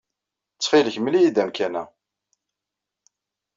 [0.53, 1.83] Ttxil-k, mel-iyi-d amkan-a.